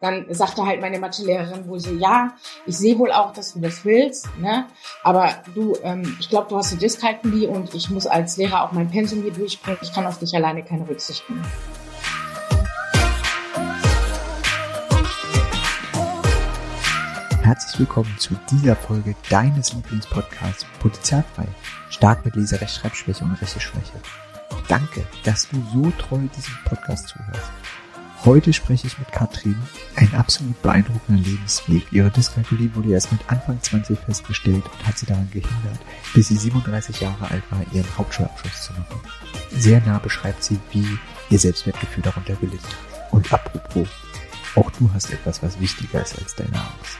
[0.00, 2.34] dann sagte halt meine Mathelehrerin wohl so, ja,
[2.66, 4.66] ich sehe wohl auch, dass du das willst, ne?
[5.02, 8.72] aber du, ähm, ich glaube, du hast die Dyskalkulie und ich muss als Lehrer auch
[8.72, 9.78] mein Pensum hier durchbringen.
[9.82, 11.46] Ich kann auf dich alleine keine Rücksicht nehmen.
[17.42, 21.46] Herzlich willkommen zu dieser Folge deines Lieblingspodcasts Potenzialfrei.
[21.88, 24.00] Stark mit Leser, Rechtschreibschwäche und Rechteschwäche.
[24.68, 27.52] Danke, dass du so treu diesem Podcast zuhörst.
[28.26, 29.54] Heute spreche ich mit Katrin.
[29.94, 31.86] Ein absolut beeindruckender Lebensweg.
[31.92, 35.78] Ihre Dyskalkulie wurde erst mit Anfang 20 festgestellt und hat sie daran gehindert,
[36.12, 39.00] bis sie 37 Jahre alt war, ihren Hauptschulabschluss zu machen.
[39.52, 40.98] Sehr nah beschreibt sie, wie
[41.30, 42.66] ihr Selbstwertgefühl darunter gelitten.
[43.12, 43.86] Und apropos,
[44.56, 46.98] auch du hast etwas, was wichtiger ist als deine Angst.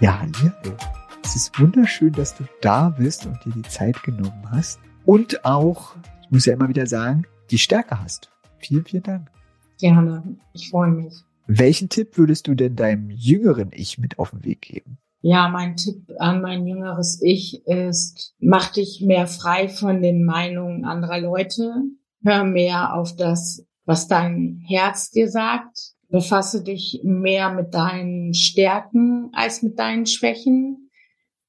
[0.00, 0.74] Ja, hallo
[1.34, 4.78] ist wunderschön, dass du da bist und dir die Zeit genommen hast.
[5.04, 8.30] Und auch, ich muss ja immer wieder sagen, die Stärke hast.
[8.58, 9.30] Vielen, vielen Dank.
[9.80, 10.36] Gerne.
[10.52, 11.14] Ich freue mich.
[11.46, 14.98] Welchen Tipp würdest du denn deinem jüngeren Ich mit auf den Weg geben?
[15.20, 20.84] Ja, mein Tipp an mein jüngeres Ich ist, mach dich mehr frei von den Meinungen
[20.84, 21.72] anderer Leute.
[22.22, 25.94] Hör mehr auf das, was dein Herz dir sagt.
[26.08, 30.85] Befasse dich mehr mit deinen Stärken als mit deinen Schwächen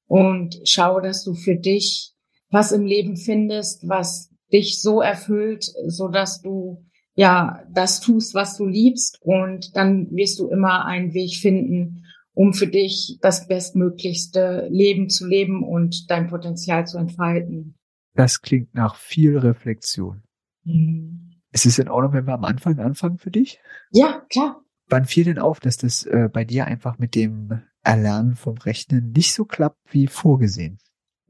[0.08, 2.14] und schau, dass du für dich
[2.50, 8.58] was im Leben findest, was dich so erfüllt, so dass du ja das tust, was
[8.58, 14.68] du liebst und dann wirst du immer einen Weg finden, um für dich das bestmöglichste
[14.70, 17.76] Leben zu leben und dein Potenzial zu entfalten.
[18.14, 20.24] Das klingt nach viel Reflexion.
[20.64, 21.32] Mhm.
[21.52, 23.60] Ist es in Ordnung, wenn wir am Anfang anfangen für dich?
[23.92, 24.62] Ja, klar.
[24.90, 29.14] Wann fiel denn auf, dass das äh, bei dir einfach mit dem Erlernen vom Rechnen
[29.14, 30.78] nicht so klappt wie vorgesehen?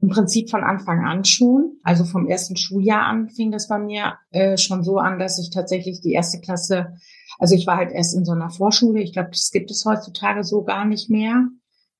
[0.00, 1.78] Im Prinzip von Anfang an schon.
[1.84, 5.50] Also vom ersten Schuljahr an fing das bei mir äh, schon so an, dass ich
[5.50, 6.94] tatsächlich die erste Klasse,
[7.38, 9.00] also ich war halt erst in so einer Vorschule.
[9.00, 11.48] Ich glaube, das gibt es heutzutage so gar nicht mehr.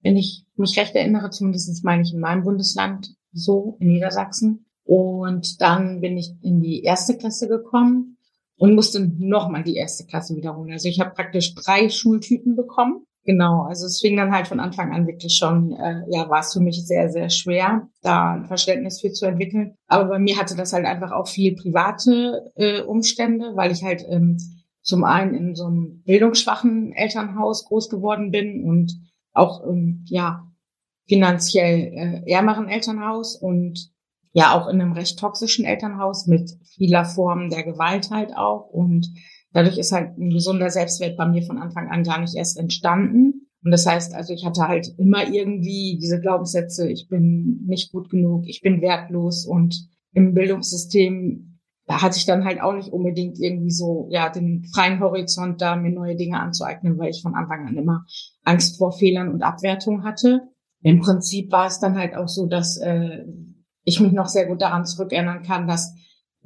[0.03, 4.67] Wenn ich mich recht erinnere, zumindest meine ich in meinem Bundesland so, in Niedersachsen.
[4.85, 8.17] Und dann bin ich in die erste Klasse gekommen
[8.57, 10.73] und musste nochmal die erste Klasse wiederholen.
[10.73, 14.91] Also ich habe praktisch drei Schultypen bekommen Genau, also es fing dann halt von Anfang
[14.94, 19.03] an wirklich schon, äh, ja, war es für mich sehr, sehr schwer, da ein Verständnis
[19.03, 19.75] für zu entwickeln.
[19.87, 24.03] Aber bei mir hatte das halt einfach auch viel private äh, Umstände, weil ich halt
[24.09, 24.38] ähm,
[24.81, 28.99] zum einen in so einem bildungsschwachen Elternhaus groß geworden bin und
[29.34, 30.47] auch, ähm, ja,
[31.06, 33.91] finanziell äh, ärmeren Elternhaus und
[34.33, 39.06] ja auch in einem recht toxischen Elternhaus mit vieler Formen der Gewalt halt auch und
[39.53, 43.49] Dadurch ist halt ein gesunder Selbstwert bei mir von Anfang an gar nicht erst entstanden.
[43.65, 48.11] Und das heißt, also ich hatte halt immer irgendwie diese Glaubenssätze, ich bin nicht gut
[48.11, 53.39] genug, ich bin wertlos und im Bildungssystem, da hatte ich dann halt auch nicht unbedingt
[53.39, 57.67] irgendwie so, ja, den freien Horizont da, mir neue Dinge anzueignen, weil ich von Anfang
[57.67, 58.05] an immer
[58.45, 60.43] Angst vor Fehlern und Abwertung hatte.
[60.83, 63.25] Im Prinzip war es dann halt auch so, dass äh,
[63.85, 65.95] ich mich noch sehr gut daran zurückerinnern kann, dass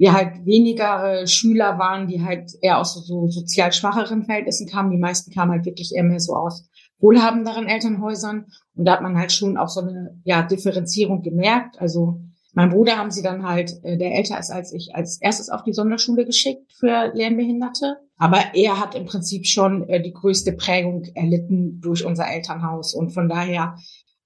[0.03, 4.91] wir halt weniger äh, Schüler waren, die halt eher aus so sozial schwacheren Verhältnissen kamen.
[4.91, 6.69] Die meisten kamen halt wirklich eher mehr so aus
[6.99, 8.47] wohlhabenderen Elternhäusern.
[8.75, 11.79] Und da hat man halt schon auch so eine ja, Differenzierung gemerkt.
[11.79, 12.19] Also
[12.51, 15.63] mein Bruder haben sie dann halt, äh, der älter ist als ich, als erstes auf
[15.63, 17.95] die Sonderschule geschickt für Lernbehinderte.
[18.17, 22.93] Aber er hat im Prinzip schon äh, die größte Prägung erlitten durch unser Elternhaus.
[22.93, 23.77] Und von daher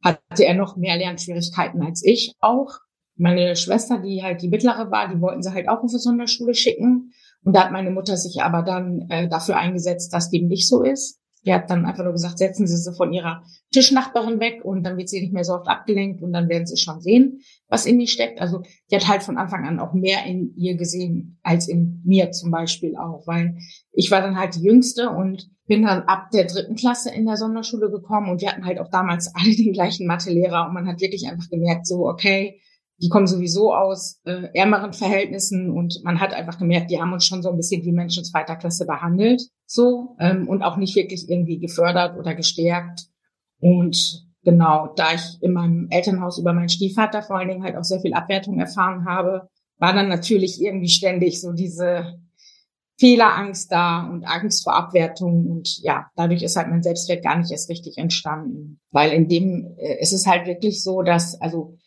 [0.04, 2.80] hatte er noch mehr Lernschwierigkeiten als ich auch
[3.17, 6.53] meine Schwester, die halt die mittlere war, die wollten sie halt auch auf eine Sonderschule
[6.53, 7.11] schicken.
[7.44, 10.83] Und da hat meine Mutter sich aber dann äh, dafür eingesetzt, dass dem nicht so
[10.83, 11.19] ist.
[11.45, 13.41] Die hat dann einfach nur gesagt, setzen Sie sie von ihrer
[13.72, 16.75] Tischnachbarin weg und dann wird sie nicht mehr so oft abgelenkt und dann werden Sie
[16.75, 17.39] schon sehen,
[17.69, 18.41] was in ihr steckt.
[18.41, 22.31] Also die hat halt von Anfang an auch mehr in ihr gesehen als in mir
[22.31, 23.57] zum Beispiel auch, weil
[23.94, 27.38] ich war dann halt die Jüngste und bin dann ab der dritten Klasse in der
[27.38, 30.99] Sonderschule gekommen und wir hatten halt auch damals alle den gleichen Mathelehrer und man hat
[30.99, 32.59] wirklich einfach gemerkt, so okay,
[33.00, 37.26] die kommen sowieso aus äh, ärmeren Verhältnissen und man hat einfach gemerkt, die haben uns
[37.26, 41.29] schon so ein bisschen wie Menschen zweiter Klasse behandelt, so ähm, und auch nicht wirklich
[41.29, 43.08] irgendwie gefördert oder gestärkt.
[43.59, 47.84] Und genau, da ich in meinem Elternhaus über meinen Stiefvater vor allen Dingen halt auch
[47.84, 49.47] sehr viel Abwertung erfahren habe,
[49.78, 52.20] war dann natürlich irgendwie ständig so diese
[52.99, 57.52] Fehlerangst da und Angst vor Abwertung und ja, dadurch ist halt mein Selbstwert gar nicht
[57.52, 61.78] erst richtig entstanden, weil in dem äh, es ist halt wirklich so, dass also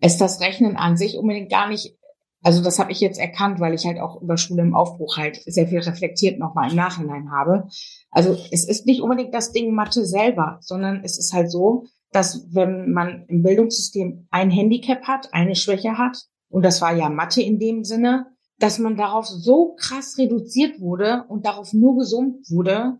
[0.00, 1.96] ist das Rechnen an sich unbedingt gar nicht,
[2.42, 5.40] also das habe ich jetzt erkannt, weil ich halt auch über Schule im Aufbruch halt
[5.44, 7.68] sehr viel reflektiert nochmal im Nachhinein habe.
[8.10, 12.46] Also es ist nicht unbedingt das Ding Mathe selber, sondern es ist halt so, dass
[12.54, 17.42] wenn man im Bildungssystem ein Handicap hat, eine Schwäche hat, und das war ja Mathe
[17.42, 18.26] in dem Sinne,
[18.58, 22.98] dass man darauf so krass reduziert wurde und darauf nur gesummt wurde,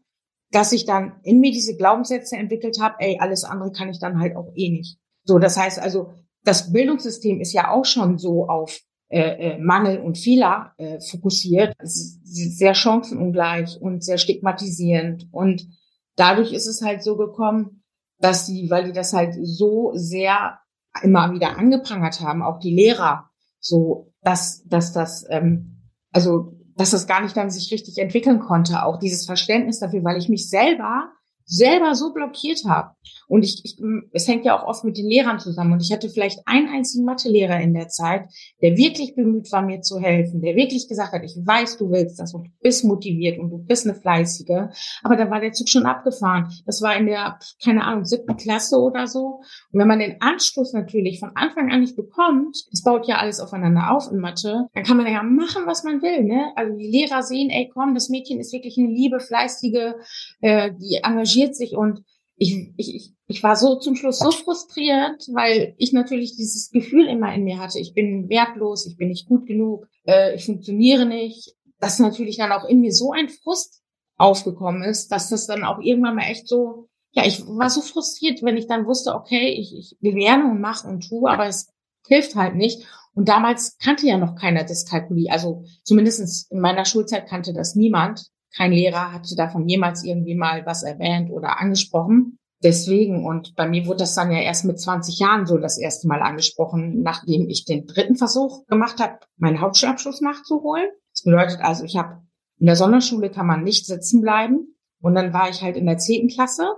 [0.50, 4.20] dass ich dann in mir diese Glaubenssätze entwickelt habe, ey, alles andere kann ich dann
[4.20, 4.98] halt auch eh nicht.
[5.24, 6.12] So, das heißt also,
[6.48, 8.80] das Bildungssystem ist ja auch schon so auf
[9.10, 15.28] äh, äh, Mangel und Fehler äh, fokussiert, sehr chancenungleich und sehr stigmatisierend.
[15.30, 15.68] Und
[16.16, 17.82] dadurch ist es halt so gekommen,
[18.18, 20.58] dass die, weil die das halt so sehr
[21.02, 23.28] immer wieder angeprangert haben, auch die Lehrer,
[23.60, 28.84] so dass, dass das, ähm, also dass das gar nicht dann sich richtig entwickeln konnte,
[28.84, 31.10] auch dieses Verständnis dafür, weil ich mich selber
[31.48, 32.94] selber so blockiert habe.
[33.28, 33.78] Und ich, ich,
[34.12, 35.74] es hängt ja auch oft mit den Lehrern zusammen.
[35.74, 38.28] Und ich hatte vielleicht einen einzigen Mathelehrer in der Zeit,
[38.62, 42.18] der wirklich bemüht war, mir zu helfen, der wirklich gesagt hat, ich weiß, du willst
[42.18, 44.70] das und du bist motiviert und du bist eine Fleißige.
[45.02, 46.48] Aber da war der Zug schon abgefahren.
[46.66, 49.40] Das war in der, keine Ahnung, siebten Klasse oder so.
[49.72, 53.40] Und wenn man den Anschluss natürlich von Anfang an nicht bekommt, es baut ja alles
[53.40, 56.24] aufeinander auf in Mathe, dann kann man ja machen, was man will.
[56.24, 56.52] Ne?
[56.56, 59.94] Also die Lehrer sehen, ey komm, das Mädchen ist wirklich eine liebe, fleißige,
[60.40, 62.02] äh, die engagiert sich und
[62.38, 67.34] ich, ich, ich war so zum Schluss so frustriert, weil ich natürlich dieses Gefühl immer
[67.34, 71.54] in mir hatte, ich bin wertlos, ich bin nicht gut genug, äh, ich funktioniere nicht,
[71.80, 73.82] dass natürlich dann auch in mir so ein Frust
[74.16, 78.42] aufgekommen ist, dass das dann auch irgendwann mal echt so, ja, ich war so frustriert,
[78.42, 81.72] wenn ich dann wusste, okay, ich, ich lerne und mache und tue, aber es
[82.06, 82.86] hilft halt nicht.
[83.14, 85.30] Und damals kannte ja noch keiner Dyskalkulie.
[85.30, 88.30] Also zumindest in meiner Schulzeit kannte das niemand.
[88.56, 92.38] Kein Lehrer hatte davon jemals irgendwie mal was erwähnt oder angesprochen.
[92.62, 96.08] Deswegen, und bei mir wurde das dann ja erst mit 20 Jahren so das erste
[96.08, 100.88] Mal angesprochen, nachdem ich den dritten Versuch gemacht habe, meinen Hauptschulabschluss nachzuholen.
[101.12, 102.22] Das bedeutet also, ich habe
[102.58, 104.74] in der Sonderschule kann man nicht sitzen bleiben.
[105.00, 106.74] Und dann war ich halt in der zehnten Klasse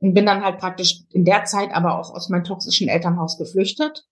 [0.00, 4.06] und bin dann halt praktisch in der Zeit aber auch aus meinem toxischen Elternhaus geflüchtet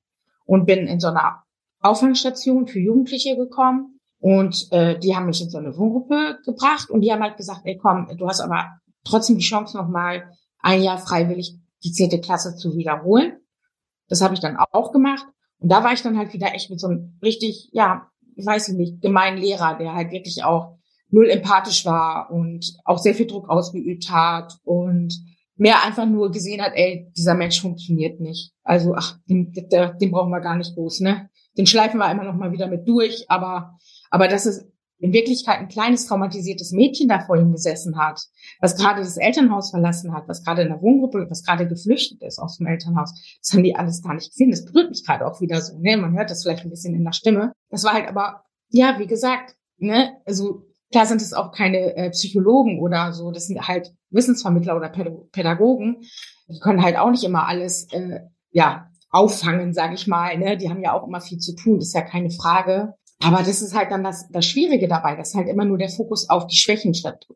[0.45, 1.43] und bin in so einer
[1.81, 7.03] Auffangstation für Jugendliche gekommen und äh, die haben mich in so eine Wohngruppe gebracht und
[7.03, 8.67] die haben halt gesagt, ey komm, du hast aber
[9.05, 10.31] trotzdem die Chance nochmal
[10.61, 13.39] ein Jahr freiwillig die zehnte Klasse zu wiederholen.
[14.09, 15.27] Das habe ich dann auch gemacht.
[15.59, 18.69] Und da war ich dann halt wieder echt mit so einem richtig, ja, ich weiß
[18.71, 20.79] nicht, gemeinen Lehrer, der halt wirklich auch
[21.11, 25.15] null empathisch war und auch sehr viel Druck ausgeübt hat und
[25.57, 28.53] mehr einfach nur gesehen hat, ey, dieser Mensch funktioniert nicht.
[28.63, 31.31] Also, ach, den, den, brauchen wir gar nicht groß, ne?
[31.57, 33.77] Den schleifen wir immer noch mal wieder mit durch, aber
[34.11, 34.67] aber dass es
[35.01, 38.21] in Wirklichkeit ein kleines traumatisiertes Mädchen da vor ihm gesessen hat,
[38.61, 42.39] was gerade das Elternhaus verlassen hat, was gerade in der Wohngruppe, was gerade geflüchtet ist
[42.39, 44.51] aus dem Elternhaus, das haben die alles gar nicht gesehen.
[44.51, 45.79] Das berührt mich gerade auch wieder so.
[45.79, 45.97] Ne?
[45.97, 47.53] Man hört das vielleicht ein bisschen in der Stimme.
[47.71, 52.11] Das war halt aber, ja, wie gesagt, ne, also klar sind es auch keine äh,
[52.11, 56.03] Psychologen oder so, das sind halt Wissensvermittler oder Pädagogen.
[56.49, 58.21] Die können halt auch nicht immer alles, äh,
[58.51, 60.37] ja, auffangen, sage ich mal.
[60.37, 60.57] Ne?
[60.57, 62.95] Die haben ja auch immer viel zu tun, das ist ja keine Frage.
[63.23, 66.29] Aber das ist halt dann das, das Schwierige dabei, dass halt immer nur der Fokus
[66.31, 67.27] auf die Schwächen statt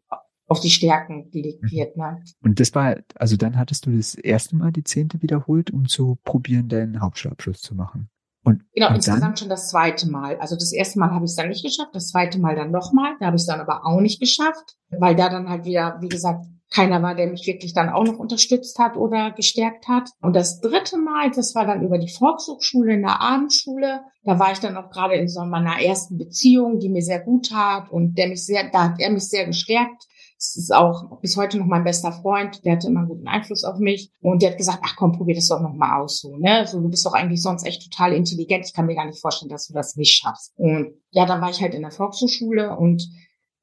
[0.52, 1.70] auf die Stärken gelegt mhm.
[1.70, 1.96] wird.
[1.96, 2.22] Ne?
[2.42, 6.18] Und das war, also dann hattest du das erste Mal die Zehnte wiederholt, um zu
[6.24, 8.10] probieren, deinen Hauptschulabschluss zu machen.
[8.44, 9.36] Und, genau, und insgesamt dann?
[9.36, 10.36] schon das zweite Mal.
[10.38, 13.14] Also das erste Mal habe ich es dann nicht geschafft, das zweite Mal dann nochmal.
[13.18, 16.08] Da habe ich es dann aber auch nicht geschafft, weil da dann halt wieder, wie
[16.08, 20.10] gesagt, keiner war, der mich wirklich dann auch noch unterstützt hat oder gestärkt hat.
[20.20, 24.00] Und das dritte Mal, das war dann über die Volkshochschule in der Abendschule.
[24.24, 27.50] Da war ich dann auch gerade in so meiner ersten Beziehung, die mir sehr gut
[27.50, 30.06] tat und der mich sehr, da hat er mich sehr gestärkt.
[30.38, 32.64] Das ist auch bis heute noch mein bester Freund.
[32.64, 34.10] Der hatte immer einen guten Einfluss auf mich.
[34.20, 36.66] Und der hat gesagt, ach komm, probier das doch noch mal aus, so, ne?
[36.66, 38.66] So, du bist doch eigentlich sonst echt total intelligent.
[38.66, 40.52] Ich kann mir gar nicht vorstellen, dass du das nicht schaffst.
[40.56, 43.08] Und ja, dann war ich halt in der Volkshochschule und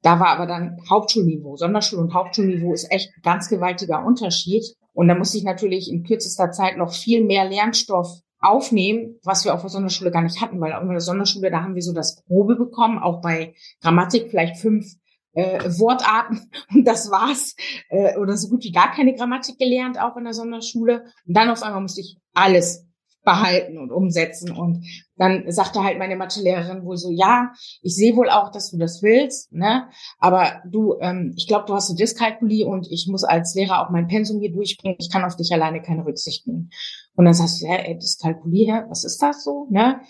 [0.02, 1.56] da war aber dann Hauptschulniveau.
[1.56, 4.64] Sonderschul- und Hauptschulniveau ist echt ein ganz gewaltiger Unterschied.
[4.92, 9.54] Und da musste ich natürlich in kürzester Zeit noch viel mehr Lernstoff aufnehmen, was wir
[9.54, 12.22] auf der Sonderschule gar nicht hatten, weil in der Sonderschule, da haben wir so das
[12.24, 14.86] Probe bekommen, auch bei Grammatik vielleicht fünf
[15.32, 17.54] äh, Wortarten und das war's.
[17.90, 21.04] Äh, oder so gut wie gar keine Grammatik gelernt, auch in der Sonderschule.
[21.26, 22.86] Und dann auf einmal musste ich alles
[23.22, 24.50] behalten und umsetzen.
[24.50, 24.84] Und
[25.16, 29.02] dann sagte halt meine Mathelehrerin wohl so, ja, ich sehe wohl auch, dass du das
[29.02, 29.88] willst, ne?
[30.18, 33.90] Aber du, ähm, ich glaube, du hast eine Dyskalkulie und ich muss als Lehrer auch
[33.90, 34.96] mein Pensum hier durchbringen.
[35.00, 36.70] Ich kann auf dich alleine keine Rücksicht nehmen.
[37.14, 40.00] Und dann sagst du, ja, ey, Dyskalkulie, was ist das so, ne?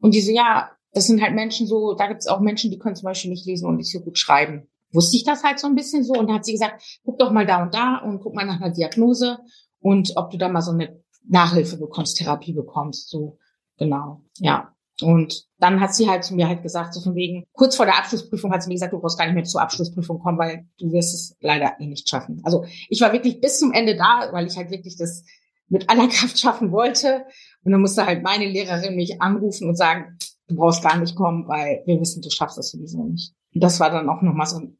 [0.00, 2.78] Und die so, ja, das sind halt Menschen so, da gibt es auch Menschen, die
[2.78, 4.68] können zum Beispiel nicht lesen und nicht so gut schreiben.
[4.92, 7.30] Wusste ich das halt so ein bisschen so und da hat sie gesagt, guck doch
[7.30, 9.38] mal da und da und guck mal nach einer Diagnose
[9.80, 13.38] und ob du da mal so eine Nachhilfe bekommst, Therapie bekommst, so
[13.76, 14.74] genau, ja.
[15.02, 17.98] Und dann hat sie halt zu mir halt gesagt, so von wegen, kurz vor der
[17.98, 20.92] Abschlussprüfung hat sie mir gesagt, du brauchst gar nicht mehr zur Abschlussprüfung kommen, weil du
[20.92, 22.40] wirst es leider nicht schaffen.
[22.44, 25.24] Also ich war wirklich bis zum Ende da, weil ich halt wirklich das
[25.68, 27.24] mit aller Kraft schaffen wollte.
[27.64, 31.48] Und dann musste halt meine Lehrerin mich anrufen und sagen, du brauchst gar nicht kommen,
[31.48, 33.32] weil wir wissen, du schaffst das sowieso nicht.
[33.54, 34.78] Und das war dann auch nochmal so ein,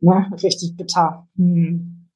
[0.00, 1.28] ne, richtig bitter.
[1.36, 2.10] Hm.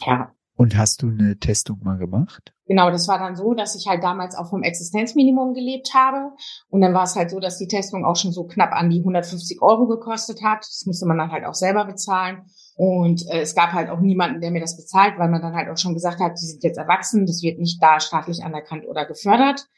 [0.00, 0.32] Ja.
[0.58, 2.52] Und hast du eine Testung mal gemacht?
[2.66, 6.32] Genau, das war dann so, dass ich halt damals auch vom Existenzminimum gelebt habe.
[6.68, 8.98] Und dann war es halt so, dass die Testung auch schon so knapp an die
[8.98, 10.58] 150 Euro gekostet hat.
[10.58, 12.42] Das musste man dann halt auch selber bezahlen.
[12.74, 15.68] Und äh, es gab halt auch niemanden, der mir das bezahlt, weil man dann halt
[15.68, 19.06] auch schon gesagt hat, die sind jetzt erwachsen, das wird nicht da staatlich anerkannt oder
[19.06, 19.68] gefördert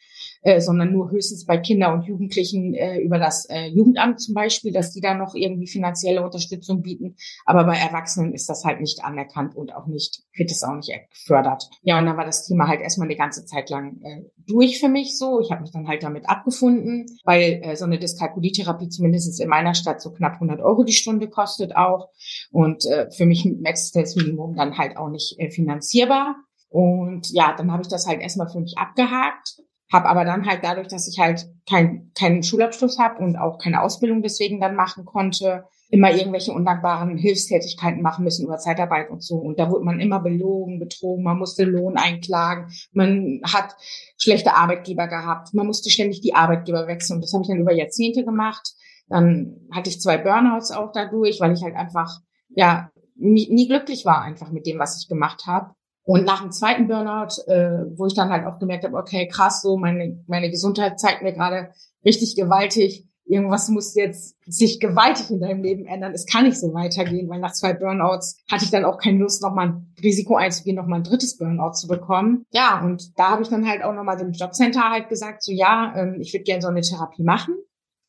[0.43, 4.73] äh, sondern nur höchstens bei Kinder und Jugendlichen äh, über das äh, Jugendamt zum Beispiel,
[4.73, 7.17] dass die da noch irgendwie finanzielle Unterstützung bieten.
[7.45, 10.93] Aber bei Erwachsenen ist das halt nicht anerkannt und auch nicht, wird es auch nicht
[11.11, 11.69] gefördert.
[11.83, 14.89] Ja, und dann war das Thema halt erstmal eine ganze Zeit lang äh, durch für
[14.89, 15.41] mich so.
[15.41, 19.75] Ich habe mich dann halt damit abgefunden, weil äh, so eine Dyskalkulietherapie zumindest in meiner
[19.75, 22.09] Stadt so knapp 100 Euro die Stunde kostet auch.
[22.51, 26.37] Und äh, für mich dem Existenzminimum dann halt auch nicht äh, finanzierbar.
[26.69, 29.61] Und ja, dann habe ich das halt erstmal für mich abgehakt
[29.93, 33.83] habe aber dann halt dadurch, dass ich halt kein, keinen Schulabschluss habe und auch keine
[33.83, 39.37] Ausbildung deswegen dann machen konnte, immer irgendwelche undankbaren Hilfstätigkeiten machen müssen über Zeitarbeit und so.
[39.37, 43.75] Und da wurde man immer belogen, betrogen, man musste Lohn einklagen, man hat
[44.17, 47.17] schlechte Arbeitgeber gehabt, man musste ständig die Arbeitgeber wechseln.
[47.17, 48.75] Und das habe ich dann über Jahrzehnte gemacht.
[49.09, 52.21] Dann hatte ich zwei Burnouts auch dadurch, weil ich halt einfach,
[52.51, 55.75] ja, nie, nie glücklich war einfach mit dem, was ich gemacht habe.
[56.11, 59.63] Und nach dem zweiten Burnout, äh, wo ich dann halt auch gemerkt habe, okay, krass,
[59.63, 61.71] so meine, meine Gesundheit zeigt mir gerade
[62.05, 66.11] richtig gewaltig, irgendwas muss jetzt sich gewaltig in deinem Leben ändern.
[66.13, 69.41] Es kann nicht so weitergehen, weil nach zwei Burnouts hatte ich dann auch keine Lust,
[69.41, 72.45] nochmal ein Risiko einzugehen, nochmal ein drittes Burnout zu bekommen.
[72.51, 75.95] Ja, und da habe ich dann halt auch nochmal dem Jobcenter halt gesagt, so ja,
[75.97, 77.55] ähm, ich würde gerne so eine Therapie machen.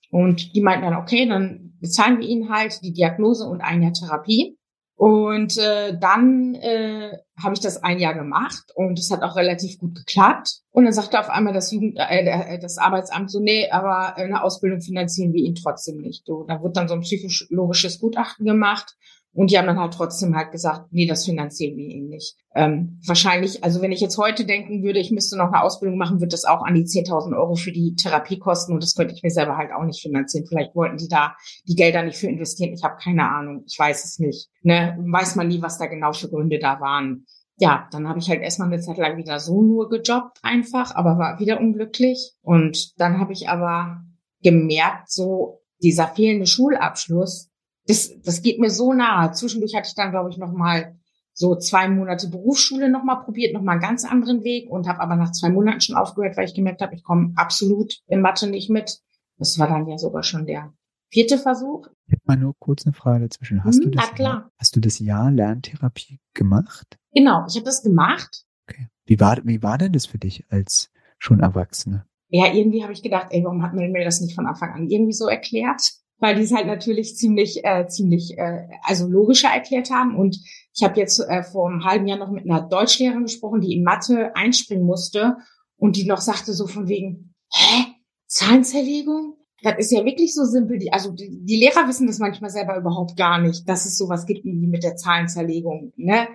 [0.10, 3.94] Und die meinten dann, okay, dann bezahlen wir ihnen halt die Diagnose und ein Jahr
[3.94, 4.58] Therapie.
[5.02, 9.80] Und äh, dann äh, habe ich das ein Jahr gemacht und es hat auch relativ
[9.80, 10.60] gut geklappt.
[10.70, 14.44] Und dann sagte auf einmal das Jugend, äh, äh, das Arbeitsamt so, nee, aber eine
[14.44, 16.28] Ausbildung finanzieren wir ihn trotzdem nicht.
[16.28, 18.96] So, da wurde dann so ein psychologisches Gutachten gemacht
[19.34, 22.36] und die haben dann halt trotzdem halt gesagt, nee, das finanzieren wir ihnen nicht.
[22.54, 26.20] Ähm, wahrscheinlich, also wenn ich jetzt heute denken würde, ich müsste noch eine Ausbildung machen,
[26.20, 29.24] wird das auch an die 10.000 Euro für die Therapie kosten und das könnte ich
[29.24, 30.46] mir selber halt auch nicht finanzieren.
[30.48, 31.36] Vielleicht wollten die da
[31.66, 32.74] die Gelder nicht für investieren.
[32.74, 33.64] Ich habe keine Ahnung.
[33.66, 34.50] Ich weiß es nicht.
[34.64, 34.98] Ne?
[35.00, 37.26] Weiß man nie, was da genau für Gründe da waren.
[37.58, 41.18] Ja, dann habe ich halt erstmal eine Zeit lang wieder so nur gejobbt einfach, aber
[41.18, 42.34] war wieder unglücklich.
[42.42, 44.02] Und dann habe ich aber
[44.42, 47.51] gemerkt, so dieser fehlende Schulabschluss,
[47.88, 49.32] das, das geht mir so nahe.
[49.32, 50.96] Zwischendurch hatte ich dann, glaube ich, noch mal
[51.34, 55.00] so zwei Monate Berufsschule noch mal probiert, noch mal einen ganz anderen Weg und habe
[55.00, 58.48] aber nach zwei Monaten schon aufgehört, weil ich gemerkt habe, ich komme absolut in Mathe
[58.48, 59.00] nicht mit.
[59.38, 60.74] Das war dann ja sogar schon der
[61.10, 61.88] vierte Versuch.
[62.08, 63.64] Ich habe mal nur kurz eine Frage dazwischen.
[63.64, 67.00] Hast, hm, du, das Jahr, hast du das Jahr Lerntherapie gemacht?
[67.14, 68.46] Genau, ich habe das gemacht.
[68.68, 68.88] Okay.
[69.06, 72.06] Wie war, wie war denn das für dich als schon Erwachsene?
[72.30, 74.90] Ja, irgendwie habe ich gedacht, ey, warum hat man mir das nicht von Anfang an
[74.90, 75.82] irgendwie so erklärt?
[76.22, 80.16] Weil die es halt natürlich ziemlich, äh, ziemlich, äh, also logischer erklärt haben.
[80.16, 80.38] Und
[80.74, 83.84] ich habe jetzt äh, vor einem halben Jahr noch mit einer Deutschlehrerin gesprochen, die in
[83.84, 85.38] Mathe einspringen musste
[85.78, 87.86] und die noch sagte so von wegen, hä,
[88.28, 89.36] Zahlenzerlegung?
[89.64, 90.78] Das ist ja wirklich so simpel.
[90.78, 94.26] Die, also die, die Lehrer wissen das manchmal selber überhaupt gar nicht, dass es sowas
[94.28, 95.92] gibt wie mit der Zahlenzerlegung.
[95.98, 96.28] Ne?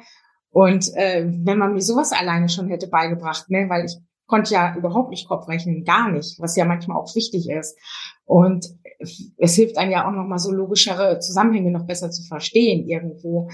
[0.50, 4.74] Und äh, wenn man mir sowas alleine schon hätte beigebracht, ne, weil ich konnte ja
[4.76, 7.78] überhaupt nicht Kopfrechnen, gar nicht, was ja manchmal auch wichtig ist.
[8.24, 8.66] Und
[9.38, 13.48] es hilft einem ja auch nochmal so logischere Zusammenhänge noch besser zu verstehen irgendwo.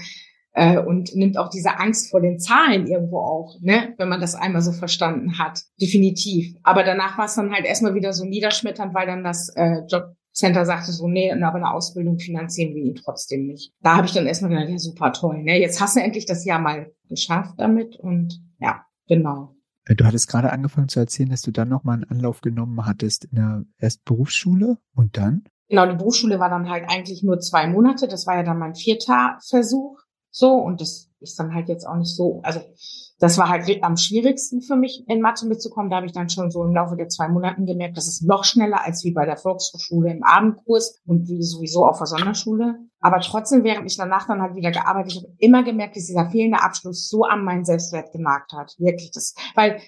[0.55, 4.35] Äh, und nimmt auch diese Angst vor den Zahlen irgendwo auch, ne, wenn man das
[4.35, 5.61] einmal so verstanden hat.
[5.81, 6.55] Definitiv.
[6.61, 10.65] Aber danach war es dann halt erstmal wieder so niederschmetternd, weil dann das äh, Jobcenter
[10.67, 13.73] sagte so, nee, aber eine Ausbildung finanzieren wir ihn trotzdem nicht.
[13.81, 15.59] Da habe ich dann erstmal gedacht, ja, super toll, ne?
[15.59, 19.55] Jetzt hast du endlich das Jahr mal geschafft damit und ja, genau.
[19.85, 23.25] Äh, du hattest gerade angefangen zu erzählen, dass du dann nochmal einen Anlauf genommen hattest
[23.25, 25.43] in der erst Berufsschule und dann?
[25.69, 28.07] Genau, die Berufsschule war dann halt eigentlich nur zwei Monate.
[28.07, 30.02] Das war ja dann mein vierter Versuch.
[30.35, 32.59] So, und das ist dann halt jetzt auch nicht so, also
[33.19, 35.91] das war halt am schwierigsten für mich, in Mathe mitzukommen.
[35.91, 38.43] Da habe ich dann schon so im Laufe der zwei Monaten gemerkt, das ist noch
[38.43, 42.79] schneller als wie bei der Volkshochschule im Abendkurs und wie sowieso auf der Sonderschule.
[42.99, 46.63] Aber trotzdem, während ich danach dann halt wieder gearbeitet habe, immer gemerkt, dass dieser fehlende
[46.63, 48.75] Abschluss so an meinen Selbstwert genagt hat.
[48.79, 49.79] Wirklich das, weil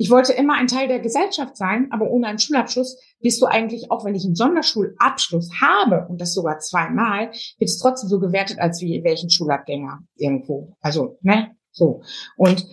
[0.00, 3.90] ich wollte immer ein Teil der Gesellschaft sein, aber ohne einen Schulabschluss bist du eigentlich,
[3.90, 7.26] auch wenn ich einen Sonderschulabschluss habe und das sogar zweimal,
[7.58, 10.74] wird es trotzdem so gewertet, als wie welchen Schulabgänger irgendwo.
[10.80, 11.50] Also, ne?
[11.70, 12.00] So.
[12.38, 12.66] Und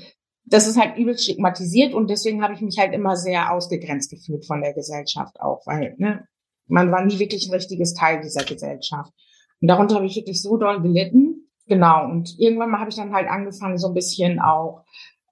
[0.45, 4.45] das ist halt übel stigmatisiert und deswegen habe ich mich halt immer sehr ausgegrenzt gefühlt
[4.45, 6.25] von der Gesellschaft auch, weil ne,
[6.67, 9.11] man war nie wirklich ein richtiges Teil dieser Gesellschaft.
[9.59, 11.49] Und darunter habe ich wirklich so doll gelitten.
[11.65, 12.05] Genau.
[12.05, 14.85] Und irgendwann mal habe ich dann halt angefangen, so ein bisschen auch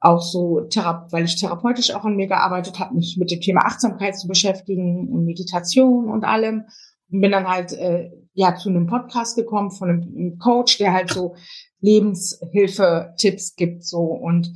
[0.06, 0.62] auch so,
[1.12, 5.10] weil ich therapeutisch auch an mir gearbeitet habe, mich mit dem Thema Achtsamkeit zu beschäftigen
[5.10, 6.66] und Meditation und allem.
[7.12, 11.12] Und bin dann halt äh, ja zu einem Podcast gekommen von einem Coach, der halt
[11.12, 11.36] so
[11.82, 14.52] Lebenshilfe-Tipps gibt so und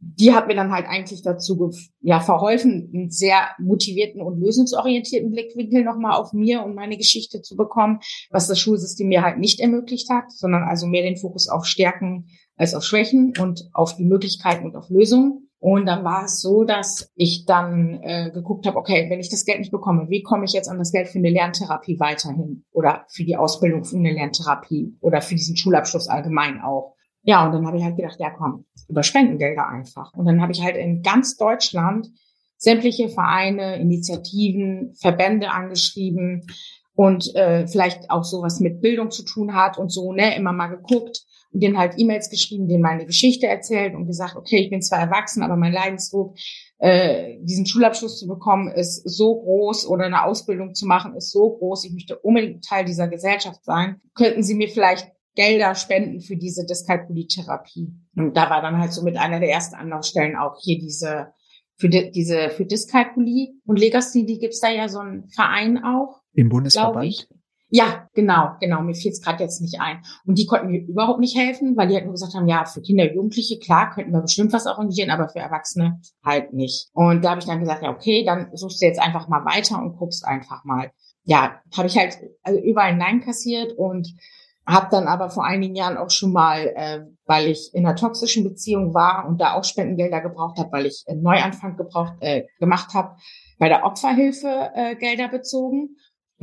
[0.00, 5.82] die hat mir dann halt eigentlich dazu ja verholfen, einen sehr motivierten und lösungsorientierten Blickwinkel
[5.82, 8.00] nochmal auf mir und meine Geschichte zu bekommen,
[8.30, 12.26] was das Schulsystem mir halt nicht ermöglicht hat, sondern also mehr den Fokus auf Stärken
[12.56, 15.48] als auf Schwächen und auf die Möglichkeiten und auf Lösungen.
[15.60, 19.44] Und dann war es so, dass ich dann äh, geguckt habe, okay, wenn ich das
[19.44, 23.04] Geld nicht bekomme, wie komme ich jetzt an das Geld für eine Lerntherapie weiterhin oder
[23.08, 26.94] für die Ausbildung für eine Lerntherapie oder für diesen Schulabschluss allgemein auch.
[27.28, 30.14] Ja, und dann habe ich halt gedacht, ja komm, über Spendengelder einfach.
[30.14, 32.08] Und dann habe ich halt in ganz Deutschland
[32.56, 36.46] sämtliche Vereine, Initiativen, Verbände angeschrieben
[36.94, 40.68] und äh, vielleicht auch sowas mit Bildung zu tun hat und so, ne, immer mal
[40.68, 41.20] geguckt
[41.52, 45.00] und denen halt E-Mails geschrieben, denen meine Geschichte erzählt und gesagt, okay, ich bin zwar
[45.00, 46.34] erwachsen, aber mein Leidensdruck,
[46.78, 51.58] äh, diesen Schulabschluss zu bekommen, ist so groß oder eine Ausbildung zu machen, ist so
[51.58, 51.84] groß.
[51.84, 54.00] Ich möchte unbedingt Teil dieser Gesellschaft sein.
[54.14, 57.94] Könnten Sie mir vielleicht Gelder spenden für diese Dyskalkulie-Therapie.
[58.16, 61.28] Und da war dann halt so mit einer der ersten Anlaufstellen auch hier diese
[61.76, 66.22] für die, diese für Dyskalkulie und Legasthenie gibt's da ja so einen Verein auch.
[66.32, 67.28] Im Bundesverband?
[67.70, 68.82] Ja, genau, genau.
[68.82, 70.02] Mir fiel es gerade jetzt nicht ein.
[70.26, 72.80] Und die konnten mir überhaupt nicht helfen, weil die halt nur gesagt haben, ja, für
[72.80, 76.88] Kinder und Jugendliche, klar, könnten wir bestimmt was arrangieren, aber für Erwachsene halt nicht.
[76.94, 79.80] Und da habe ich dann gesagt, ja, okay, dann suchst du jetzt einfach mal weiter
[79.80, 80.90] und guckst einfach mal.
[81.22, 84.08] Ja, habe ich halt also überall Nein kassiert und
[84.68, 88.44] habe dann aber vor einigen Jahren auch schon mal, äh, weil ich in einer toxischen
[88.44, 92.92] Beziehung war und da auch Spendengelder gebraucht habe, weil ich einen Neuanfang gebraucht, äh, gemacht
[92.92, 93.16] habe,
[93.58, 95.96] bei der Opferhilfe äh, Gelder bezogen.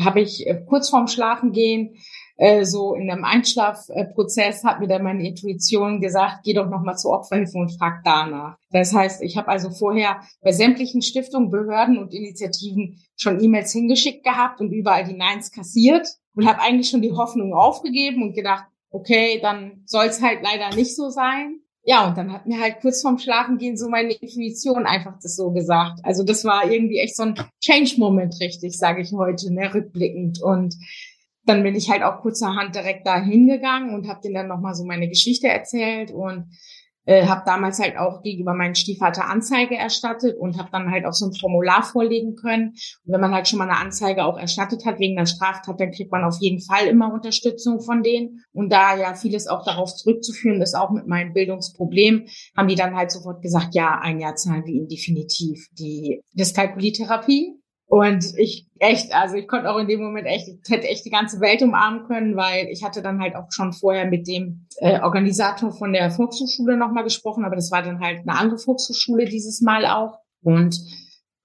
[0.04, 1.96] Habe ich äh, kurz vorm Schlafengehen
[2.38, 7.12] äh, so in einem Einschlafprozess hat mir dann meine Intuition gesagt, geh doch nochmal zur
[7.14, 8.58] Opferhilfe und frag danach.
[8.72, 14.26] Das heißt, ich habe also vorher bei sämtlichen Stiftungen, Behörden und Initiativen schon E-Mails hingeschickt
[14.26, 18.66] gehabt und überall die Neins kassiert und habe eigentlich schon die Hoffnung aufgegeben und gedacht,
[18.90, 21.60] okay, dann soll es halt leider nicht so sein.
[21.88, 25.52] Ja, und dann hat mir halt kurz vorm Schlafengehen so meine Intuition einfach das so
[25.52, 26.00] gesagt.
[26.04, 30.42] Also das war irgendwie echt so ein Change-Moment, richtig, sage ich heute, ne, rückblickend.
[30.42, 30.76] Und
[31.46, 34.84] dann bin ich halt auch kurzerhand direkt da hingegangen und habe denen dann nochmal so
[34.84, 36.48] meine Geschichte erzählt und
[37.06, 41.14] äh, habe damals halt auch gegenüber meinem Stiefvater Anzeige erstattet und habe dann halt auch
[41.14, 42.70] so ein Formular vorlegen können.
[43.06, 45.92] Und wenn man halt schon mal eine Anzeige auch erstattet hat wegen einer Straftat, dann
[45.92, 48.44] kriegt man auf jeden Fall immer Unterstützung von denen.
[48.52, 52.96] Und da ja vieles auch darauf zurückzuführen ist, auch mit meinem Bildungsproblem, haben die dann
[52.96, 57.60] halt sofort gesagt, ja, ein Jahr zahlen wir ihnen definitiv die Dyskalkulietherapie.
[57.88, 61.12] Und ich echt, also ich konnte auch in dem Moment echt, ich hätte echt die
[61.12, 65.00] ganze Welt umarmen können, weil ich hatte dann halt auch schon vorher mit dem äh,
[65.02, 69.62] Organisator von der Volkshochschule nochmal gesprochen, aber das war dann halt eine andere Volkshochschule dieses
[69.62, 70.18] Mal auch.
[70.42, 70.80] Und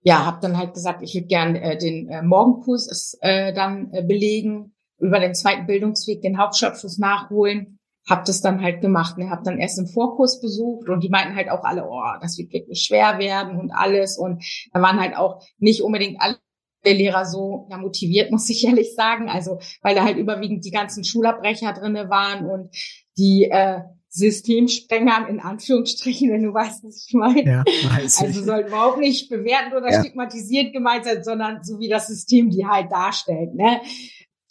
[0.03, 4.03] ja, habe dann halt gesagt, ich würde gern äh, den äh, Morgenkurs äh, dann äh,
[4.03, 9.18] belegen, über den zweiten Bildungsweg den Hauptschulabschluss nachholen habe das dann halt gemacht.
[9.18, 12.38] Ne, habe dann erst einen Vorkurs besucht und die meinten halt auch alle, oh, das
[12.38, 14.18] wird wirklich schwer werden und alles.
[14.18, 16.38] Und da waren halt auch nicht unbedingt alle
[16.84, 19.28] der Lehrer so ja, motiviert, muss ich ehrlich sagen.
[19.28, 22.74] Also weil da halt überwiegend die ganzen Schulabbrecher drinne waren und
[23.18, 23.80] die äh,
[24.12, 27.44] Systemsprenger in Anführungsstrichen, wenn du weißt, was ich meine.
[27.44, 30.00] Ja, weiß also soll überhaupt nicht bewerten oder ja.
[30.00, 33.54] stigmatisiert gemeint sein, sondern so wie das System die halt darstellt.
[33.54, 33.80] Ne?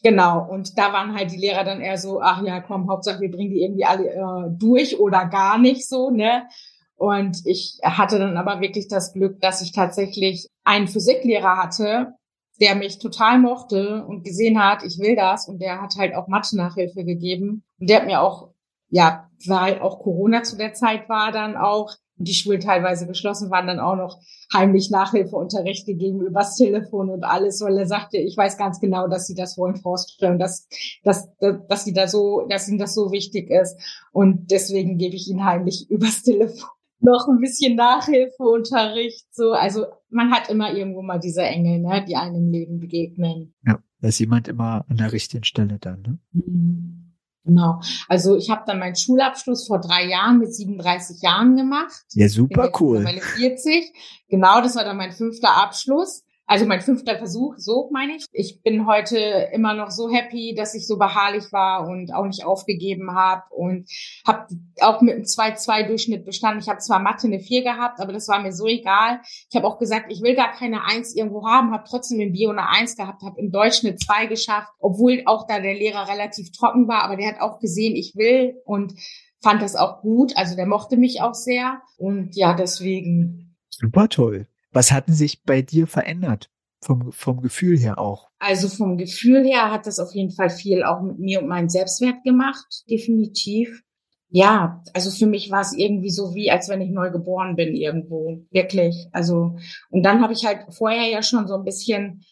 [0.02, 3.32] Genau, und da waren halt die Lehrer dann eher so, ach ja, komm, Hauptsache wir
[3.32, 6.48] bringen die irgendwie alle äh, durch oder gar nicht so, ne?
[6.96, 12.14] Und ich hatte dann aber wirklich das Glück, dass ich tatsächlich einen Physiklehrer hatte,
[12.62, 16.28] der mich total mochte und gesehen hat, ich will das und der hat halt auch
[16.28, 18.50] Mathe-Nachhilfe gegeben und der hat mir auch,
[18.90, 23.50] ja, weil auch Corona zu der Zeit war dann auch, und die Schulen teilweise geschlossen
[23.50, 24.20] waren, dann auch noch
[24.54, 29.26] heimlich Nachhilfeunterricht gegeben übers Telefon und alles, weil er sagte, ich weiß ganz genau, dass
[29.26, 30.68] sie das wollen vorstellen, dass,
[31.04, 33.80] dass, dass sie da so, dass ihnen das so wichtig ist.
[34.12, 36.70] Und deswegen gebe ich ihnen heimlich übers Telefon
[37.02, 39.34] noch ein bisschen Nachhilfeunterricht.
[39.34, 43.54] So, also man hat immer irgendwo mal diese Engel, ne, die einem im Leben begegnen.
[43.66, 46.20] Ja, da ist jemand immer an der richtigen Stelle dann, ne?
[46.34, 47.09] Mhm.
[47.50, 47.82] Genau.
[48.08, 52.06] Also ich habe dann meinen Schulabschluss vor drei Jahren mit 37 Jahren gemacht.
[52.14, 53.00] Ja, super cool.
[53.00, 53.92] Meine 40.
[54.30, 56.24] Genau, das war dann mein fünfter Abschluss.
[56.50, 58.26] Also mein fünfter Versuch, so meine ich.
[58.32, 59.20] Ich bin heute
[59.54, 63.88] immer noch so happy, dass ich so beharrlich war und auch nicht aufgegeben habe und
[64.26, 64.48] habe
[64.82, 66.60] auch mit einem 2-2-Durchschnitt bestanden.
[66.60, 69.20] Ich habe zwar Mathe eine 4 gehabt, aber das war mir so egal.
[69.48, 72.50] Ich habe auch gesagt, ich will gar keine 1 irgendwo haben, habe trotzdem im Bio
[72.50, 76.52] eine 1 gehabt, habe im Deutsch eine 2 geschafft, obwohl auch da der Lehrer relativ
[76.52, 78.96] trocken war, aber der hat auch gesehen, ich will und
[79.40, 80.36] fand das auch gut.
[80.36, 81.84] Also der mochte mich auch sehr.
[82.00, 83.56] Und ja, deswegen.
[83.70, 84.48] Super toll.
[84.72, 86.50] Was hatten sich bei dir verändert?
[86.82, 88.30] Vom, vom Gefühl her auch.
[88.40, 91.68] Also vom Gefühl her hat das auf jeden Fall viel auch mit mir und meinem
[91.68, 93.82] Selbstwert gemacht, definitiv.
[94.30, 97.76] Ja, also für mich war es irgendwie so wie, als wenn ich neu geboren bin
[97.76, 99.08] irgendwo, wirklich.
[99.12, 99.58] Also
[99.90, 102.24] und dann habe ich halt vorher ja schon so ein bisschen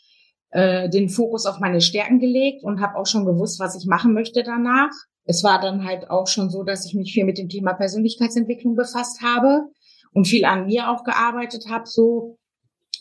[0.51, 4.13] äh, den Fokus auf meine Stärken gelegt und habe auch schon gewusst, was ich machen
[4.13, 4.91] möchte danach.
[5.25, 8.75] Es war dann halt auch schon so, dass ich mich viel mit dem Thema Persönlichkeitsentwicklung
[8.75, 9.65] befasst habe
[10.13, 12.37] und viel an mir auch gearbeitet habe, so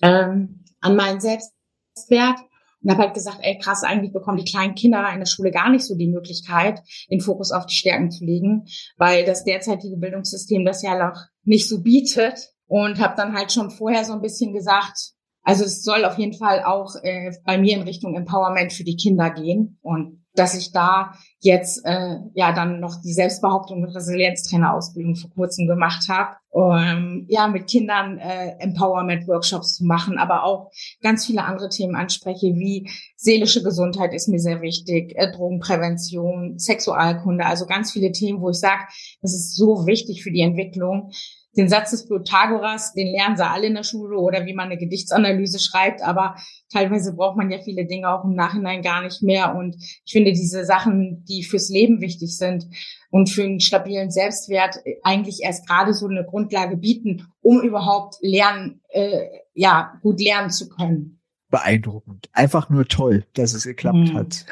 [0.03, 2.39] ähm, an meinen Selbstwert
[2.83, 5.71] und habe halt gesagt, ey krass, eigentlich bekommen die kleinen Kinder in der Schule gar
[5.71, 8.67] nicht so die Möglichkeit, den Fokus auf die Stärken zu legen,
[8.97, 12.53] weil das derzeitige Bildungssystem das ja noch nicht so bietet.
[12.69, 16.37] Und habe dann halt schon vorher so ein bisschen gesagt, also es soll auf jeden
[16.37, 19.79] Fall auch äh, bei mir in Richtung Empowerment für die Kinder gehen.
[19.83, 25.67] Und dass ich da jetzt äh, ja dann noch die Selbstbehauptung und Resilienztrainerausbildung vor kurzem
[25.67, 30.71] gemacht habe, um ja mit Kindern äh, Empowerment-Workshops zu machen, aber auch
[31.03, 37.45] ganz viele andere Themen anspreche, wie seelische Gesundheit ist mir sehr wichtig, äh, Drogenprävention, Sexualkunde,
[37.45, 38.83] also ganz viele Themen, wo ich sage,
[39.23, 41.13] das ist so wichtig für die Entwicklung,
[41.57, 44.79] den Satz des Pythagoras, den lernen sie alle in der Schule oder wie man eine
[44.79, 46.37] Gedichtsanalyse schreibt, aber
[46.71, 49.55] teilweise braucht man ja viele Dinge auch im Nachhinein gar nicht mehr.
[49.57, 52.67] Und ich finde diese Sachen, die fürs Leben wichtig sind
[53.11, 58.83] und für einen stabilen Selbstwert eigentlich erst gerade so eine Grundlage bieten, um überhaupt lernen,
[58.89, 61.21] äh, ja, gut lernen zu können.
[61.49, 62.29] Beeindruckend.
[62.33, 64.15] Einfach nur toll, dass es geklappt mhm.
[64.15, 64.47] hat.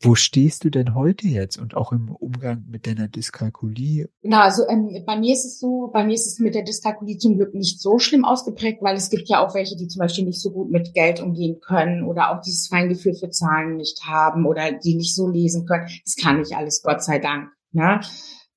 [0.00, 4.08] Wo stehst du denn heute jetzt und auch im Umgang mit deiner Dyskalkulie?
[4.22, 7.16] Na, also ähm, bei mir ist es so, bei mir ist es mit der Dyskalkulie
[7.16, 10.24] zum Glück nicht so schlimm ausgeprägt, weil es gibt ja auch welche, die zum Beispiel
[10.24, 14.46] nicht so gut mit Geld umgehen können oder auch dieses Feingefühl für Zahlen nicht haben
[14.46, 15.88] oder die nicht so lesen können.
[16.04, 17.50] Das kann ich alles, Gott sei Dank.
[17.72, 18.00] Ne?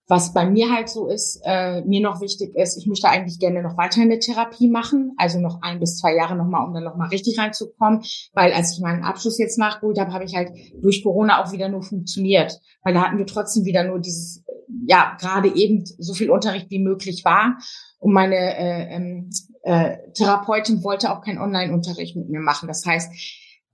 [0.10, 3.62] Was bei mir halt so ist, äh, mir noch wichtig ist, ich möchte eigentlich gerne
[3.62, 7.10] noch weiter eine Therapie machen, also noch ein bis zwei Jahre nochmal, um dann nochmal
[7.10, 11.44] richtig reinzukommen, weil als ich meinen Abschluss jetzt nachgeholt habe, habe ich halt durch Corona
[11.44, 14.46] auch wieder nur funktioniert, weil da hatten wir trotzdem wieder nur dieses,
[14.88, 17.58] ja, gerade eben so viel Unterricht wie möglich war
[18.00, 19.30] und meine äh, ähm,
[19.64, 22.68] äh, Therapeutin wollte auch keinen Online-Unterricht mit mir machen.
[22.68, 23.12] Das heißt,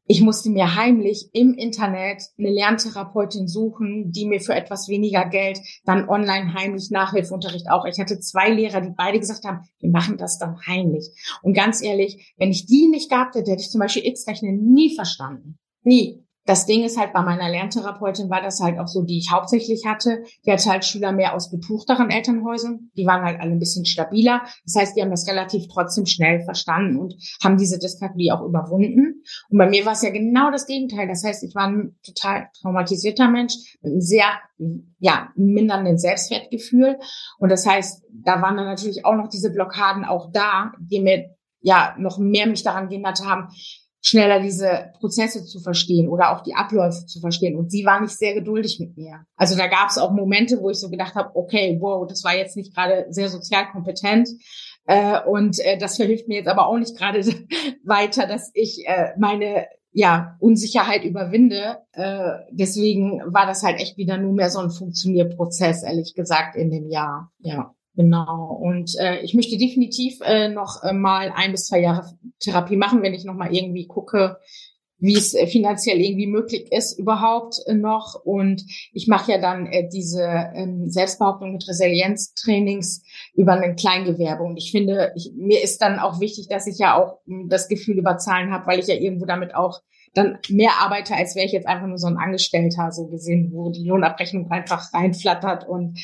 [0.06, 5.60] ich musste mir heimlich im Internet eine Lerntherapeutin suchen, die mir für etwas weniger Geld
[5.86, 7.86] dann online heimlich Nachhilfeunterricht auch.
[7.86, 11.10] Ich hatte zwei Lehrer, die beide gesagt haben, wir machen das dann heimlich.
[11.42, 14.94] Und ganz ehrlich, wenn ich die nicht gehabt hätte, hätte ich zum Beispiel X-Rechnen nie
[14.96, 15.58] verstanden.
[15.84, 16.23] Nie.
[16.46, 19.86] Das Ding ist halt, bei meiner Lerntherapeutin war das halt auch so, die ich hauptsächlich
[19.86, 20.24] hatte.
[20.46, 22.92] Die hatte halt Schüler mehr aus betuchteren Elternhäusern.
[22.98, 24.42] Die waren halt alle ein bisschen stabiler.
[24.66, 29.24] Das heißt, die haben das relativ trotzdem schnell verstanden und haben diese Dyskalkulie auch überwunden.
[29.50, 31.08] Und bei mir war es ja genau das Gegenteil.
[31.08, 34.26] Das heißt, ich war ein total traumatisierter Mensch mit einem sehr,
[35.00, 37.00] ja, mindernden Selbstwertgefühl.
[37.40, 41.36] Und das heißt, da waren dann natürlich auch noch diese Blockaden auch da, die mir
[41.62, 43.48] ja noch mehr mich daran gehindert haben,
[44.06, 47.56] schneller diese Prozesse zu verstehen oder auch die Abläufe zu verstehen.
[47.56, 49.26] Und sie war nicht sehr geduldig mit mir.
[49.38, 52.36] Also da gab es auch Momente, wo ich so gedacht habe, okay, wow, das war
[52.36, 54.28] jetzt nicht gerade sehr sozial kompetent.
[54.86, 57.22] Äh, und äh, das verhilft mir jetzt aber auch nicht gerade
[57.86, 61.78] weiter, dass ich äh, meine ja, Unsicherheit überwinde.
[61.94, 66.72] Äh, deswegen war das halt echt wieder nur mehr so ein Funktionierprozess, ehrlich gesagt, in
[66.72, 67.32] dem Jahr.
[67.40, 67.74] Ja.
[67.96, 68.60] Genau.
[68.60, 73.04] Und äh, ich möchte definitiv äh, noch äh, mal ein bis zwei Jahre Therapie machen,
[73.04, 74.40] wenn ich noch mal irgendwie gucke,
[75.04, 78.16] wie es äh, finanziell irgendwie möglich ist überhaupt äh, noch.
[78.24, 80.24] Und ich mache ja dann äh, diese
[80.56, 83.04] ähm, Selbstbehauptung mit Resilienztrainings
[83.36, 84.44] über ein Kleingewerbe.
[84.44, 87.50] Und ich finde, ich, mir ist dann auch wichtig, dass ich ja auch m, hm,
[87.50, 89.82] das Gefühl über Zahlen habe, weil ich ja irgendwo damit auch
[90.16, 93.72] dann mehr arbeite, als wäre ich jetzt einfach nur so ein Angestellter, so gesehen, wo
[93.72, 96.00] die Lohnabrechnung einfach reinflattert und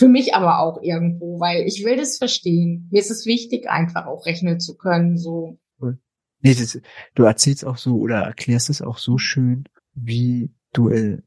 [0.00, 2.88] für mich aber auch irgendwo, weil ich will das verstehen.
[2.90, 5.58] Mir ist es wichtig, einfach auch rechnen zu können, so.
[6.42, 6.80] Nee, das,
[7.14, 11.18] du erzählst auch so oder erklärst es auch so schön, wie du äh,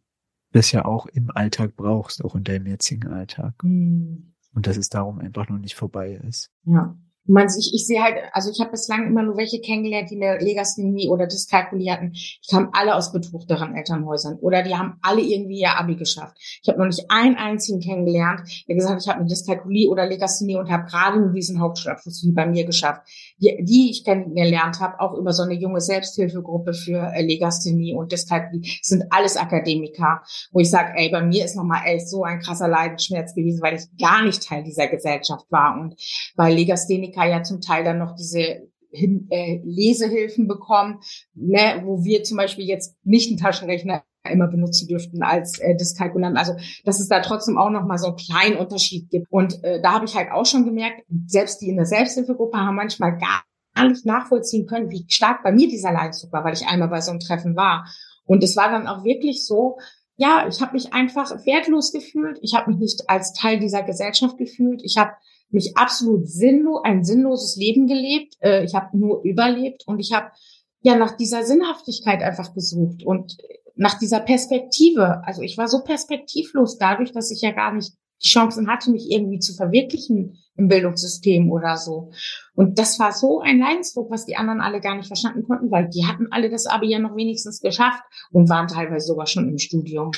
[0.53, 3.53] das ja auch im Alltag brauchst, auch in deinem jetzigen Alltag.
[3.63, 4.33] Mhm.
[4.55, 6.51] Und dass es darum einfach noch nicht vorbei ist.
[6.65, 6.97] Ja.
[7.25, 10.43] Man, ich, ich sehe halt, also ich habe bislang immer nur welche kennengelernt, die eine
[10.43, 12.11] Legasthenie oder Dyskalkulie hatten.
[12.11, 16.37] Die kamen alle aus betuchteren Elternhäusern oder die haben alle irgendwie ihr Abi geschafft.
[16.61, 20.05] Ich habe noch nicht einen einzigen kennengelernt, der gesagt hat, ich habe eine Dyskalkulie oder
[20.05, 23.07] Legasthenie und habe gerade nur diesen Hauptschulabschluss wie bei mir geschafft.
[23.37, 28.11] Die, die ich kennengelernt habe, auch über so eine junge Selbsthilfegruppe für äh, Legasthenie und
[28.11, 32.39] Dyskalkulie, sind alles Akademiker, wo ich sage, ey, bei mir ist nochmal echt so ein
[32.39, 35.95] krasser Leidensschmerz gewesen, weil ich gar nicht Teil dieser Gesellschaft war und
[36.35, 40.99] bei Legasthenie Techniker ja zum Teil dann noch diese äh, Lesehilfen bekommen,
[41.33, 46.37] ne, wo wir zum Beispiel jetzt nicht einen Taschenrechner immer benutzen dürften als äh, Dyskalkulant.
[46.37, 46.53] Also
[46.85, 49.27] dass es da trotzdem auch noch mal so einen kleinen Unterschied gibt.
[49.29, 52.75] Und äh, da habe ich halt auch schon gemerkt, selbst die in der Selbsthilfegruppe haben
[52.75, 53.43] manchmal gar
[53.87, 57.11] nicht nachvollziehen können, wie stark bei mir dieser Leidensdruck war, weil ich einmal bei so
[57.11, 57.85] einem Treffen war.
[58.25, 59.77] Und es war dann auch wirklich so,
[60.15, 62.37] ja, ich habe mich einfach wertlos gefühlt.
[62.41, 64.81] Ich habe mich nicht als Teil dieser Gesellschaft gefühlt.
[64.83, 65.11] Ich habe
[65.53, 68.35] mich absolut sinnlos, ein sinnloses Leben gelebt.
[68.41, 70.31] Äh, ich habe nur überlebt und ich habe
[70.81, 73.37] ja nach dieser Sinnhaftigkeit einfach gesucht und
[73.75, 75.21] nach dieser Perspektive.
[75.25, 79.11] Also ich war so perspektivlos dadurch, dass ich ja gar nicht die Chancen hatte, mich
[79.11, 82.11] irgendwie zu verwirklichen im Bildungssystem oder so.
[82.55, 85.89] Und das war so ein Leidensdruck, was die anderen alle gar nicht verstanden konnten, weil
[85.89, 89.57] die hatten alle das Abi ja noch wenigstens geschafft und waren teilweise sogar schon im
[89.57, 90.11] Studium.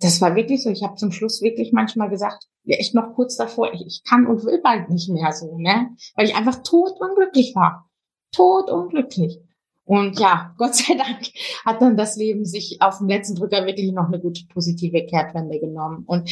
[0.00, 0.70] Das war wirklich so.
[0.70, 4.26] Ich habe zum Schluss wirklich manchmal gesagt, ja, echt noch kurz davor, ich, ich kann
[4.26, 5.90] und will bald nicht mehr so, ne?
[6.14, 7.90] Weil ich einfach tot unglücklich war.
[8.32, 9.40] Tot unglücklich.
[9.84, 11.28] Und ja, Gott sei Dank
[11.64, 15.58] hat dann das Leben sich auf dem letzten Drücker wirklich noch eine gute positive Kehrtwende
[15.58, 16.04] genommen.
[16.06, 16.30] Und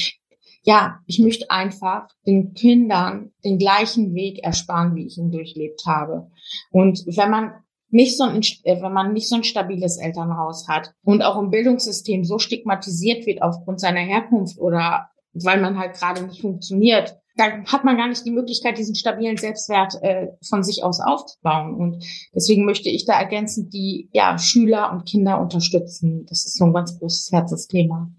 [0.62, 6.30] ja, ich möchte einfach den Kindern den gleichen Weg ersparen, wie ich ihn durchlebt habe.
[6.70, 7.52] Und wenn man
[7.90, 11.50] nicht so ein, äh, wenn man nicht so ein stabiles Elternhaus hat und auch im
[11.50, 17.66] Bildungssystem so stigmatisiert wird aufgrund seiner Herkunft oder weil man halt gerade nicht funktioniert, dann
[17.66, 21.74] hat man gar nicht die Möglichkeit, diesen stabilen Selbstwert äh, von sich aus aufzubauen.
[21.74, 26.24] Und deswegen möchte ich da ergänzend die ja, Schüler und Kinder unterstützen.
[26.26, 28.10] Das ist so ein ganz großes Herzensthema.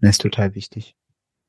[0.00, 0.96] Das ist total wichtig.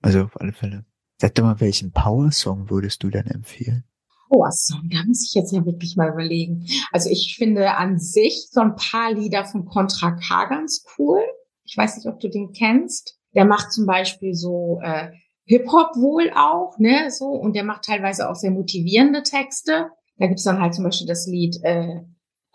[0.01, 0.85] Also auf alle Fälle.
[1.21, 3.83] Sag doch mal, welchen Power-Song würdest du denn empfehlen?
[4.33, 6.65] Power-Song, da muss ich jetzt ja wirklich mal überlegen.
[6.91, 11.21] Also ich finde an sich so ein paar Lieder von Contra K ganz cool.
[11.63, 13.17] Ich weiß nicht, ob du den kennst.
[13.35, 15.09] Der macht zum Beispiel so äh,
[15.45, 19.89] Hip-Hop wohl auch, ne, so, und der macht teilweise auch sehr motivierende Texte.
[20.17, 22.01] Da gibt's dann halt zum Beispiel das Lied äh,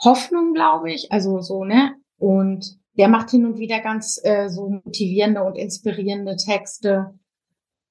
[0.03, 4.69] Hoffnung, glaube ich, also so, ne, und der macht hin und wieder ganz äh, so
[4.69, 7.19] motivierende und inspirierende Texte.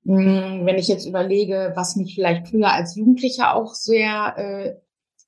[0.08, 4.76] Hm, wenn ich jetzt überlege, was mich vielleicht früher als Jugendlicher auch sehr äh,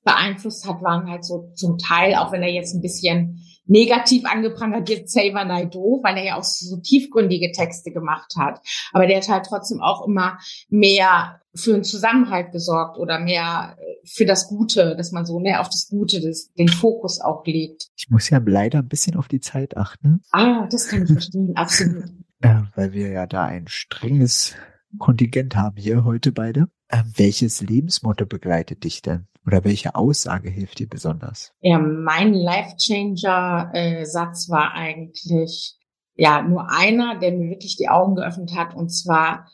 [0.04, 4.88] beeinflusst hat, waren halt so zum Teil, auch wenn er jetzt ein bisschen negativ angeprangert
[4.88, 8.60] wird, Xavier Naidoo, weil er ja auch so tiefgründige Texte gemacht hat.
[8.92, 10.38] Aber der hat halt trotzdem auch immer
[10.70, 15.60] mehr für einen Zusammenhalt gesorgt oder mehr äh, für das Gute, dass man so mehr
[15.60, 17.90] auf das Gute des, den Fokus auch legt.
[17.96, 20.22] Ich muss ja leider ein bisschen auf die Zeit achten.
[20.30, 22.04] Ah, das kann ich verstehen, absolut.
[22.42, 24.56] Ja, weil wir ja da ein strenges
[24.98, 26.68] Kontingent haben hier heute beide.
[26.90, 29.26] Ähm, welches Lebensmotto begleitet dich denn?
[29.46, 31.52] Oder welche Aussage hilft dir besonders?
[31.60, 35.78] Ja, mein Life-Changer-Satz war eigentlich,
[36.14, 38.74] ja, nur einer, der mir wirklich die Augen geöffnet hat.
[38.74, 39.48] Und zwar,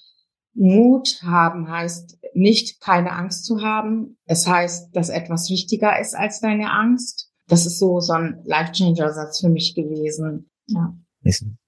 [0.55, 4.18] Mut haben heißt nicht keine Angst zu haben.
[4.25, 7.31] Es heißt, dass etwas wichtiger ist als deine Angst.
[7.49, 10.51] Das ist so, so ein Life-Changer-Satz für mich gewesen.
[10.66, 10.94] Ja.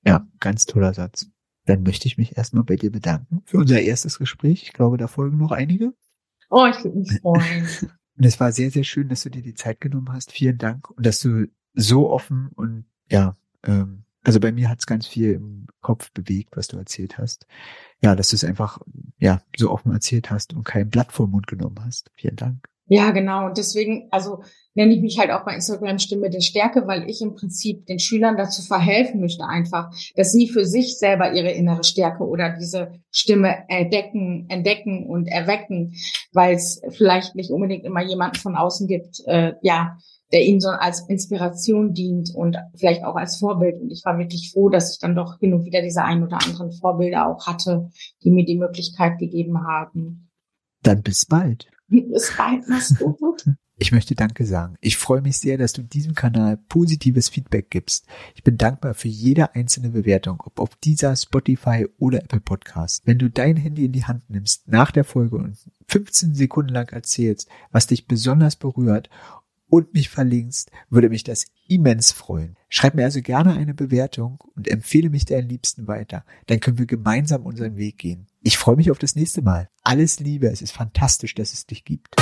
[0.07, 1.31] Ja, ganz toller Satz.
[1.67, 4.63] Dann möchte ich mich erstmal bei dir bedanken für unser erstes Gespräch.
[4.63, 5.93] Ich glaube, da folgen noch einige.
[6.51, 7.67] Oh, ich würde mich freuen.
[8.17, 10.33] Und es war sehr, sehr schön, dass du dir die Zeit genommen hast.
[10.33, 10.91] Vielen Dank.
[10.91, 15.33] Und dass du so offen und ja, ähm, also bei mir hat es ganz viel
[15.35, 17.47] im Kopf bewegt, was du erzählt hast.
[18.03, 18.81] Ja, dass du es einfach
[19.19, 22.11] ja so offen erzählt hast und kein Blatt vor den Mund genommen hast.
[22.15, 22.69] Vielen Dank.
[22.89, 23.47] Ja, genau.
[23.47, 24.43] Und deswegen, also
[24.75, 27.99] nenne ich mich halt auch bei Instagram Stimme der Stärke, weil ich im Prinzip den
[27.99, 32.93] Schülern dazu verhelfen möchte einfach, dass sie für sich selber ihre innere Stärke oder diese
[33.11, 35.95] Stimme entdecken, entdecken und erwecken,
[36.33, 39.99] weil es vielleicht nicht unbedingt immer jemanden von außen gibt, äh, ja,
[40.33, 43.81] der ihnen so als Inspiration dient und vielleicht auch als Vorbild.
[43.81, 46.39] Und ich war wirklich froh, dass ich dann doch hin und wieder diese ein oder
[46.43, 47.91] anderen Vorbilder auch hatte,
[48.23, 50.31] die mir die Möglichkeit gegeben haben.
[50.83, 51.69] Dann bis bald.
[51.89, 53.45] Bis bald, mach's gut.
[53.81, 54.77] Ich möchte Danke sagen.
[54.81, 58.07] Ich freue mich sehr, dass du diesem Kanal positives Feedback gibst.
[58.35, 63.03] Ich bin dankbar für jede einzelne Bewertung, ob auf dieser Spotify oder Apple Podcast.
[63.07, 66.89] Wenn du dein Handy in die Hand nimmst nach der Folge und 15 Sekunden lang
[66.89, 69.11] erzählst, was dich besonders berührt
[69.69, 72.57] und mich verlinkst, würde mich das immens freuen.
[72.69, 76.25] Schreib mir also gerne eine Bewertung und empfehle mich deinen Liebsten weiter.
[76.47, 78.27] Dann können wir gemeinsam unseren Weg gehen.
[78.49, 79.69] Ich freue mich auf das nächste Mal.
[79.83, 82.17] Alles Liebe, es ist fantastisch, dass es dich gibt.